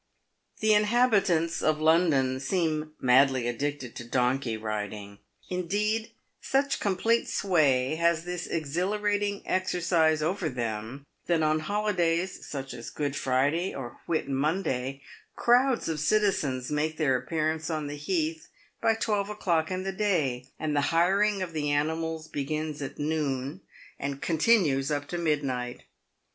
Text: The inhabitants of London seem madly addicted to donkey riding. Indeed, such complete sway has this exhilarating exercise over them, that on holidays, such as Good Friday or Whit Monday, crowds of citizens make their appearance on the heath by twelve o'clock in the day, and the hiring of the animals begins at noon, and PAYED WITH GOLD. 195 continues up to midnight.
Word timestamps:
The 0.61 0.73
inhabitants 0.73 1.61
of 1.61 1.79
London 1.79 2.39
seem 2.39 2.93
madly 2.99 3.47
addicted 3.47 3.95
to 3.97 4.03
donkey 4.03 4.57
riding. 4.57 5.19
Indeed, 5.47 6.09
such 6.41 6.79
complete 6.79 7.27
sway 7.29 7.97
has 7.97 8.25
this 8.25 8.47
exhilarating 8.47 9.43
exercise 9.45 10.23
over 10.23 10.49
them, 10.49 11.03
that 11.27 11.43
on 11.43 11.59
holidays, 11.59 12.47
such 12.47 12.73
as 12.73 12.89
Good 12.89 13.15
Friday 13.15 13.75
or 13.75 13.99
Whit 14.07 14.27
Monday, 14.27 15.03
crowds 15.35 15.87
of 15.87 15.99
citizens 15.99 16.71
make 16.71 16.97
their 16.97 17.15
appearance 17.15 17.69
on 17.69 17.85
the 17.85 17.93
heath 17.95 18.47
by 18.81 18.95
twelve 18.95 19.29
o'clock 19.29 19.69
in 19.69 19.83
the 19.83 19.91
day, 19.93 20.47
and 20.57 20.75
the 20.75 20.81
hiring 20.89 21.43
of 21.43 21.53
the 21.53 21.69
animals 21.69 22.27
begins 22.27 22.81
at 22.81 22.97
noon, 22.97 23.61
and 23.99 24.19
PAYED 24.19 24.21
WITH 24.21 24.21
GOLD. 24.21 24.21
195 24.21 24.21
continues 24.23 24.91
up 24.91 25.07
to 25.09 25.17
midnight. 25.19 25.83